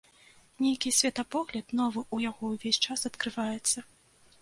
[0.63, 3.89] Нейкі светапогляд новы ў яго ўвесь час адкрываецца.